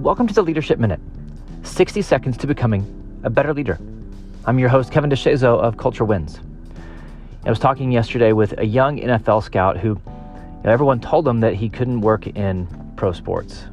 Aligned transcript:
Welcome 0.00 0.26
to 0.28 0.32
the 0.32 0.42
Leadership 0.42 0.78
Minute 0.78 0.98
60 1.62 2.00
seconds 2.00 2.38
to 2.38 2.46
becoming 2.46 3.20
a 3.22 3.28
better 3.28 3.52
leader. 3.52 3.78
I'm 4.46 4.58
your 4.58 4.70
host, 4.70 4.90
Kevin 4.90 5.10
DeShazo 5.10 5.60
of 5.60 5.76
Culture 5.76 6.06
Wins. 6.06 6.40
I 7.44 7.50
was 7.50 7.58
talking 7.58 7.92
yesterday 7.92 8.32
with 8.32 8.58
a 8.58 8.64
young 8.64 8.98
NFL 8.98 9.42
scout 9.42 9.76
who 9.76 9.88
you 9.88 10.02
know, 10.64 10.70
everyone 10.70 11.00
told 11.00 11.28
him 11.28 11.40
that 11.40 11.52
he 11.52 11.68
couldn't 11.68 12.00
work 12.00 12.26
in 12.28 12.66
pro 12.96 13.12
sports. 13.12 13.64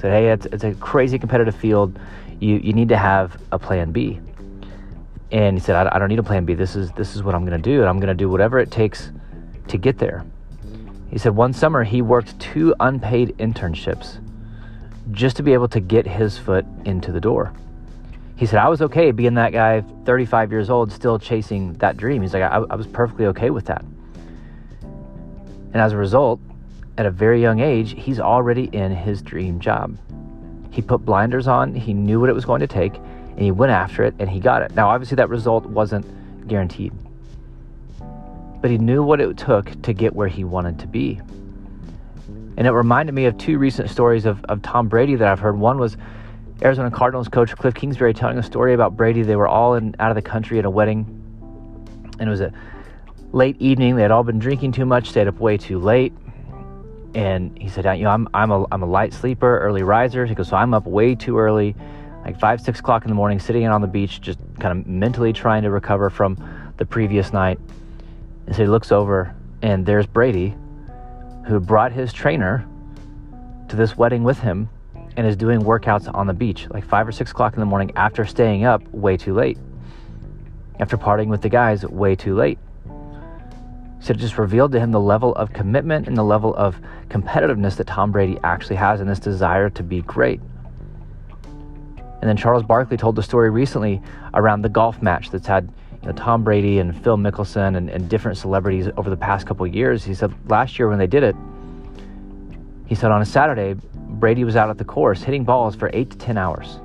Said, 0.00 0.12
hey, 0.12 0.30
it's, 0.30 0.46
it's 0.46 0.62
a 0.62 0.74
crazy 0.74 1.18
competitive 1.18 1.56
field. 1.56 1.98
You, 2.38 2.58
you 2.58 2.72
need 2.72 2.90
to 2.90 2.96
have 2.96 3.42
a 3.50 3.58
plan 3.58 3.90
B. 3.90 4.20
And 5.32 5.58
he 5.58 5.60
said, 5.60 5.74
I, 5.74 5.96
I 5.96 5.98
don't 5.98 6.08
need 6.08 6.20
a 6.20 6.22
plan 6.22 6.44
B. 6.44 6.54
This 6.54 6.76
is, 6.76 6.92
this 6.92 7.16
is 7.16 7.24
what 7.24 7.34
I'm 7.34 7.44
going 7.44 7.60
to 7.60 7.70
do, 7.70 7.80
and 7.80 7.88
I'm 7.88 7.98
going 7.98 8.06
to 8.06 8.14
do 8.14 8.28
whatever 8.28 8.60
it 8.60 8.70
takes 8.70 9.10
to 9.66 9.76
get 9.76 9.98
there. 9.98 10.24
He 11.10 11.18
said 11.18 11.34
one 11.34 11.52
summer 11.52 11.82
he 11.82 12.00
worked 12.00 12.38
two 12.38 12.76
unpaid 12.78 13.36
internships 13.38 14.20
just 15.10 15.36
to 15.36 15.42
be 15.42 15.52
able 15.52 15.68
to 15.68 15.80
get 15.80 16.06
his 16.06 16.38
foot 16.38 16.64
into 16.84 17.12
the 17.12 17.20
door. 17.20 17.52
He 18.36 18.46
said, 18.46 18.58
I 18.58 18.68
was 18.68 18.82
okay 18.82 19.10
being 19.12 19.34
that 19.34 19.52
guy, 19.52 19.82
35 20.04 20.50
years 20.50 20.70
old, 20.70 20.90
still 20.90 21.18
chasing 21.18 21.74
that 21.74 21.96
dream. 21.96 22.22
He's 22.22 22.34
like, 22.34 22.42
I, 22.42 22.56
I 22.70 22.74
was 22.74 22.86
perfectly 22.86 23.26
okay 23.26 23.50
with 23.50 23.66
that. 23.66 23.84
And 24.82 25.76
as 25.76 25.92
a 25.92 25.96
result, 25.96 26.40
at 26.96 27.06
a 27.06 27.10
very 27.10 27.40
young 27.40 27.60
age, 27.60 27.94
he's 27.98 28.20
already 28.20 28.64
in 28.72 28.94
his 28.94 29.22
dream 29.22 29.60
job. 29.60 29.96
He 30.70 30.82
put 30.82 31.04
blinders 31.04 31.46
on, 31.46 31.74
he 31.74 31.94
knew 31.94 32.20
what 32.20 32.28
it 32.28 32.32
was 32.32 32.44
going 32.44 32.60
to 32.60 32.66
take, 32.66 32.96
and 32.96 33.40
he 33.40 33.50
went 33.50 33.72
after 33.72 34.04
it 34.04 34.14
and 34.18 34.28
he 34.28 34.40
got 34.40 34.62
it. 34.62 34.74
Now, 34.74 34.88
obviously, 34.88 35.16
that 35.16 35.28
result 35.28 35.66
wasn't 35.66 36.06
guaranteed, 36.48 36.92
but 38.60 38.70
he 38.70 38.78
knew 38.78 39.02
what 39.02 39.20
it 39.20 39.36
took 39.36 39.80
to 39.82 39.92
get 39.92 40.14
where 40.14 40.28
he 40.28 40.44
wanted 40.44 40.78
to 40.80 40.86
be. 40.86 41.20
And 42.56 42.66
it 42.66 42.70
reminded 42.70 43.14
me 43.14 43.26
of 43.26 43.36
two 43.36 43.58
recent 43.58 43.90
stories 43.90 44.26
of, 44.26 44.44
of 44.44 44.62
Tom 44.62 44.88
Brady 44.88 45.16
that 45.16 45.26
I've 45.26 45.40
heard. 45.40 45.58
One 45.58 45.78
was 45.78 45.96
Arizona 46.62 46.90
Cardinals 46.90 47.28
coach 47.28 47.54
Cliff 47.56 47.74
Kingsbury 47.74 48.14
telling 48.14 48.38
a 48.38 48.42
story 48.42 48.74
about 48.74 48.96
Brady. 48.96 49.22
They 49.22 49.36
were 49.36 49.48
all 49.48 49.74
in, 49.74 49.96
out 49.98 50.10
of 50.10 50.14
the 50.14 50.22
country 50.22 50.58
at 50.58 50.64
a 50.64 50.70
wedding, 50.70 51.04
and 52.18 52.28
it 52.28 52.30
was 52.30 52.40
a 52.40 52.52
late 53.32 53.60
evening. 53.60 53.96
They 53.96 54.02
had 54.02 54.12
all 54.12 54.22
been 54.22 54.38
drinking 54.38 54.72
too 54.72 54.86
much, 54.86 55.08
stayed 55.08 55.26
up 55.26 55.40
way 55.40 55.56
too 55.56 55.78
late. 55.78 56.12
And 57.14 57.56
he 57.60 57.68
said, 57.68 57.84
"You 57.98 58.04
know, 58.04 58.10
I'm 58.10 58.28
I'm 58.34 58.50
a 58.50 58.66
I'm 58.72 58.82
a 58.82 58.86
light 58.86 59.12
sleeper, 59.12 59.58
early 59.58 59.82
riser." 59.82 60.26
He 60.26 60.34
goes, 60.34 60.48
"So 60.48 60.56
I'm 60.56 60.74
up 60.74 60.86
way 60.86 61.14
too 61.14 61.38
early, 61.38 61.74
like 62.24 62.38
five 62.38 62.60
six 62.60 62.80
o'clock 62.80 63.04
in 63.04 63.08
the 63.08 63.14
morning, 63.14 63.38
sitting 63.40 63.66
on 63.66 63.80
the 63.80 63.88
beach, 63.88 64.20
just 64.20 64.38
kind 64.60 64.78
of 64.78 64.86
mentally 64.86 65.32
trying 65.32 65.62
to 65.64 65.70
recover 65.70 66.08
from 66.08 66.36
the 66.76 66.86
previous 66.86 67.32
night." 67.32 67.58
And 68.46 68.54
so 68.54 68.62
he 68.62 68.68
looks 68.68 68.92
over, 68.92 69.34
and 69.62 69.86
there's 69.86 70.06
Brady 70.06 70.54
who 71.46 71.60
brought 71.60 71.92
his 71.92 72.12
trainer 72.12 72.66
to 73.68 73.76
this 73.76 73.96
wedding 73.96 74.24
with 74.24 74.38
him 74.38 74.68
and 75.16 75.26
is 75.26 75.36
doing 75.36 75.60
workouts 75.60 76.12
on 76.12 76.26
the 76.26 76.32
beach 76.32 76.68
like 76.70 76.84
five 76.84 77.06
or 77.06 77.12
six 77.12 77.30
o'clock 77.30 77.54
in 77.54 77.60
the 77.60 77.66
morning 77.66 77.92
after 77.96 78.24
staying 78.24 78.64
up 78.64 78.82
way 78.88 79.16
too 79.16 79.34
late, 79.34 79.58
after 80.80 80.96
partying 80.96 81.28
with 81.28 81.42
the 81.42 81.48
guys 81.48 81.84
way 81.84 82.16
too 82.16 82.34
late. 82.34 82.58
So 84.00 84.10
it 84.10 84.18
just 84.18 84.36
revealed 84.36 84.72
to 84.72 84.80
him 84.80 84.90
the 84.90 85.00
level 85.00 85.34
of 85.34 85.52
commitment 85.52 86.08
and 86.08 86.16
the 86.16 86.24
level 86.24 86.54
of 86.56 86.78
competitiveness 87.08 87.76
that 87.76 87.86
Tom 87.86 88.12
Brady 88.12 88.38
actually 88.44 88.76
has 88.76 89.00
and 89.00 89.08
this 89.08 89.18
desire 89.18 89.70
to 89.70 89.82
be 89.82 90.02
great. 90.02 90.40
And 92.20 92.28
then 92.28 92.36
Charles 92.36 92.62
Barkley 92.62 92.96
told 92.96 93.16
the 93.16 93.22
story 93.22 93.50
recently 93.50 94.02
around 94.34 94.62
the 94.62 94.68
golf 94.68 95.00
match 95.00 95.30
that's 95.30 95.46
had 95.46 95.70
know, 96.06 96.12
Tom 96.12 96.44
Brady 96.44 96.78
and 96.78 96.96
Phil 97.02 97.16
Mickelson 97.16 97.76
and, 97.76 97.88
and 97.88 98.08
different 98.08 98.38
celebrities 98.38 98.88
over 98.96 99.10
the 99.10 99.16
past 99.16 99.46
couple 99.46 99.66
years. 99.66 100.04
He 100.04 100.14
said 100.14 100.32
last 100.50 100.78
year 100.78 100.88
when 100.88 100.98
they 100.98 101.06
did 101.06 101.22
it, 101.22 101.36
he 102.86 102.94
said 102.94 103.10
on 103.10 103.22
a 103.22 103.26
Saturday, 103.26 103.74
Brady 103.94 104.44
was 104.44 104.56
out 104.56 104.70
at 104.70 104.78
the 104.78 104.84
course 104.84 105.22
hitting 105.22 105.44
balls 105.44 105.74
for 105.74 105.90
eight 105.92 106.10
to 106.10 106.18
10 106.18 106.36
hours 106.36 106.78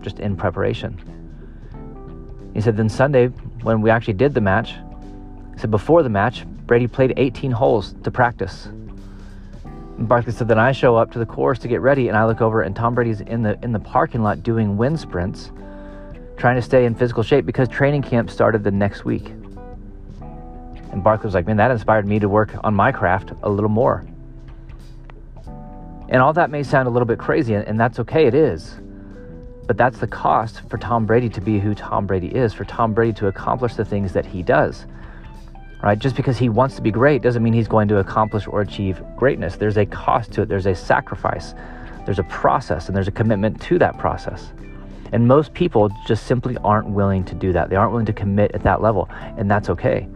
just 0.00 0.20
in 0.20 0.36
preparation. 0.36 0.98
He 2.54 2.60
said 2.60 2.76
then 2.76 2.88
Sunday, 2.88 3.26
when 3.62 3.80
we 3.82 3.90
actually 3.90 4.14
did 4.14 4.32
the 4.32 4.40
match, 4.40 4.74
he 5.52 5.60
said 5.60 5.70
before 5.70 6.02
the 6.02 6.08
match, 6.08 6.46
Brady 6.66 6.86
played 6.86 7.14
18 7.16 7.50
holes 7.50 7.94
to 8.02 8.10
practice. 8.10 8.66
And 9.98 10.08
Barkley 10.08 10.32
said 10.32 10.48
then 10.48 10.58
I 10.58 10.72
show 10.72 10.96
up 10.96 11.12
to 11.12 11.18
the 11.18 11.26
course 11.26 11.58
to 11.60 11.68
get 11.68 11.80
ready 11.80 12.08
and 12.08 12.16
I 12.16 12.24
look 12.24 12.40
over 12.40 12.62
and 12.62 12.74
Tom 12.74 12.94
Brady's 12.94 13.20
in 13.20 13.42
the 13.42 13.58
in 13.62 13.72
the 13.72 13.78
parking 13.78 14.22
lot 14.22 14.42
doing 14.42 14.76
wind 14.76 14.98
sprints 14.98 15.50
trying 16.36 16.56
to 16.56 16.62
stay 16.62 16.84
in 16.84 16.94
physical 16.94 17.22
shape 17.22 17.46
because 17.46 17.68
training 17.68 18.02
camp 18.02 18.30
started 18.30 18.62
the 18.62 18.70
next 18.70 19.04
week. 19.04 19.28
And 20.92 21.02
Barkley 21.02 21.26
was 21.26 21.34
like, 21.34 21.46
man, 21.46 21.56
that 21.56 21.70
inspired 21.70 22.06
me 22.06 22.18
to 22.18 22.28
work 22.28 22.52
on 22.64 22.74
my 22.74 22.92
craft 22.92 23.32
a 23.42 23.50
little 23.50 23.70
more. 23.70 24.06
And 26.08 26.22
all 26.22 26.32
that 26.34 26.50
may 26.50 26.62
sound 26.62 26.86
a 26.86 26.90
little 26.90 27.06
bit 27.06 27.18
crazy, 27.18 27.54
and 27.54 27.78
that's 27.78 27.98
okay, 27.98 28.26
it 28.26 28.34
is. 28.34 28.76
But 29.66 29.76
that's 29.76 29.98
the 29.98 30.06
cost 30.06 30.62
for 30.70 30.78
Tom 30.78 31.04
Brady 31.04 31.28
to 31.30 31.40
be 31.40 31.58
who 31.58 31.74
Tom 31.74 32.06
Brady 32.06 32.28
is, 32.28 32.54
for 32.54 32.64
Tom 32.64 32.94
Brady 32.94 33.12
to 33.14 33.26
accomplish 33.26 33.74
the 33.74 33.84
things 33.84 34.12
that 34.12 34.24
he 34.24 34.42
does. 34.42 34.86
Right? 35.82 35.98
Just 35.98 36.16
because 36.16 36.38
he 36.38 36.48
wants 36.48 36.76
to 36.76 36.82
be 36.82 36.90
great 36.90 37.22
doesn't 37.22 37.42
mean 37.42 37.52
he's 37.52 37.68
going 37.68 37.88
to 37.88 37.98
accomplish 37.98 38.46
or 38.46 38.60
achieve 38.60 39.02
greatness. 39.16 39.56
There's 39.56 39.76
a 39.76 39.84
cost 39.84 40.32
to 40.32 40.42
it, 40.42 40.48
there's 40.48 40.66
a 40.66 40.74
sacrifice, 40.74 41.54
there's 42.04 42.20
a 42.20 42.24
process, 42.24 42.86
and 42.86 42.96
there's 42.96 43.08
a 43.08 43.12
commitment 43.12 43.60
to 43.62 43.78
that 43.80 43.98
process. 43.98 44.52
And 45.12 45.28
most 45.28 45.54
people 45.54 45.90
just 46.06 46.26
simply 46.26 46.56
aren't 46.58 46.88
willing 46.88 47.24
to 47.24 47.34
do 47.34 47.52
that. 47.52 47.70
They 47.70 47.76
aren't 47.76 47.92
willing 47.92 48.06
to 48.06 48.12
commit 48.12 48.52
at 48.52 48.62
that 48.64 48.82
level, 48.82 49.08
and 49.36 49.50
that's 49.50 49.70
okay. 49.70 50.08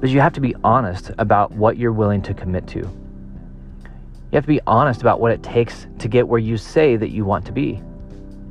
But 0.00 0.10
you 0.10 0.20
have 0.20 0.32
to 0.34 0.40
be 0.40 0.54
honest 0.64 1.12
about 1.18 1.52
what 1.52 1.78
you're 1.78 1.92
willing 1.92 2.20
to 2.22 2.34
commit 2.34 2.66
to. 2.68 2.80
You 2.80 4.36
have 4.38 4.44
to 4.44 4.48
be 4.48 4.60
honest 4.66 5.00
about 5.00 5.20
what 5.20 5.32
it 5.32 5.42
takes 5.42 5.86
to 6.00 6.08
get 6.08 6.26
where 6.26 6.40
you 6.40 6.56
say 6.56 6.96
that 6.96 7.10
you 7.10 7.24
want 7.24 7.46
to 7.46 7.52
be. 7.52 7.80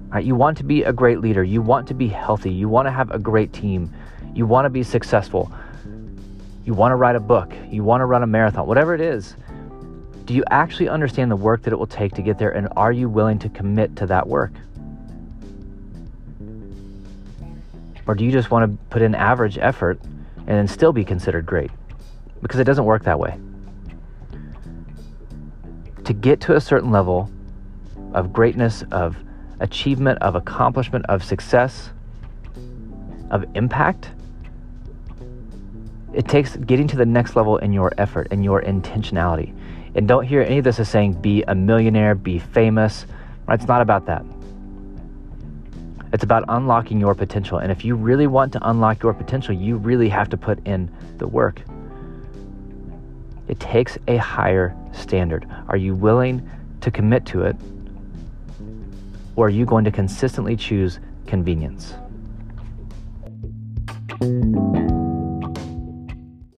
Right? 0.08 0.24
You 0.24 0.36
want 0.36 0.58
to 0.60 0.64
be 0.64 0.84
a 0.84 0.94
great 0.94 1.20
leader. 1.20 1.44
You 1.44 1.62
want 1.62 1.88
to 1.90 1.94
be 1.94 2.08
healthy. 2.08 2.52
You 2.52 2.70
want 2.70 2.86
to 2.88 2.92
have 2.92 3.12
a 3.12 3.20
great 3.20 3.52
team. 3.52 3.94
You 4.34 4.46
want 4.46 4.66
to 4.66 4.70
be 4.70 4.84
successful. 4.84 5.52
You 6.66 6.74
want 6.74 6.92
to 6.92 6.96
write 6.96 7.16
a 7.16 7.20
book. 7.20 7.54
You 7.70 7.84
want 7.84 8.02
to 8.02 8.06
run 8.06 8.24
a 8.24 8.28
marathon. 8.28 8.66
Whatever 8.66 8.96
it 8.96 9.02
is, 9.02 9.36
do 10.26 10.34
you 10.34 10.44
actually 10.50 10.90
understand 10.90 11.30
the 11.30 11.36
work 11.36 11.64
that 11.64 11.74
it 11.74 11.76
will 11.76 11.88
take 11.88 12.14
to 12.14 12.22
get 12.22 12.38
there, 12.38 12.52
and 12.52 12.68
are 12.76 12.92
you 12.92 13.10
willing 13.10 13.40
to 13.40 13.50
commit 13.50 13.96
to 13.98 14.06
that 14.08 14.28
work? 14.28 14.54
Or 18.06 18.16
do 18.16 18.26
you 18.26 18.32
just 18.32 18.52
want 18.52 18.70
to 18.70 18.78
put 18.90 19.02
in 19.02 19.16
average 19.16 19.58
effort 19.58 20.00
and 20.04 20.48
then 20.48 20.68
still 20.68 20.92
be 20.92 21.06
considered 21.06 21.46
great? 21.46 21.72
Because 22.42 22.60
it 22.60 22.66
doesn't 22.66 22.86
work 22.86 23.04
that 23.04 23.18
way. 23.20 23.38
To 26.04 26.14
get 26.14 26.42
to 26.42 26.56
a 26.56 26.62
certain 26.62 26.92
level 26.92 27.32
of 28.14 28.34
greatness, 28.34 28.84
of 28.92 29.16
achievement, 29.62 30.22
of 30.22 30.36
accomplishment, 30.36 31.06
of 31.08 31.24
success, 31.24 31.92
of 33.32 33.46
impact, 33.56 34.12
it 36.14 36.28
takes 36.28 36.56
getting 36.58 36.88
to 36.88 36.96
the 36.96 37.06
next 37.06 37.36
level 37.36 37.58
in 37.58 37.74
your 37.74 37.92
effort 37.98 38.28
and 38.32 38.44
your 38.44 38.62
intentionality. 38.62 39.54
And 39.96 40.08
don't 40.08 40.26
hear 40.26 40.42
any 40.42 40.60
of 40.60 40.64
this 40.64 40.80
as 40.80 40.90
saying 40.90 41.14
be 41.14 41.44
a 41.44 41.56
millionaire, 41.56 42.16
be 42.16 42.40
famous. 42.40 43.06
Right? 43.48 43.60
It's 43.60 43.68
not 43.68 43.82
about 43.82 44.06
that. 44.06 44.24
It's 46.12 46.24
about 46.24 46.46
unlocking 46.48 47.00
your 47.00 47.16
potential. 47.16 47.58
And 47.58 47.72
if 47.72 47.84
you 47.84 47.96
really 47.96 48.28
want 48.28 48.54
to 48.54 48.70
unlock 48.70 49.02
your 49.02 49.14
potential, 49.14 49.54
you 49.54 49.78
really 49.78 50.10
have 50.10 50.30
to 50.30 50.38
put 50.38 50.66
in 50.68 50.92
the 51.18 51.28
work. 51.28 51.62
It 53.48 53.60
takes 53.60 53.98
a 54.08 54.18
higher 54.18 54.76
standard. 54.92 55.48
Are 55.68 55.78
you 55.78 55.96
willing 55.96 56.48
to 56.82 56.92
commit 56.92 57.26
to 57.28 57.44
it? 57.44 57.56
Or 59.36 59.48
are 59.48 59.50
you 59.50 59.66
going 59.66 59.86
to 59.86 59.92
consistently 59.92 60.56
choose 60.56 61.00
convenience? 61.26 61.96